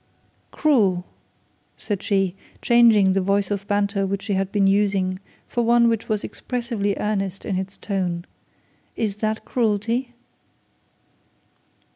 [0.49, 1.05] 'Cruel,'
[1.77, 5.87] said she, changing the voice of her banter which she had been using for one
[5.89, 8.25] which was expressively earnest in its tone;
[8.95, 10.11] 'is that cruelty?'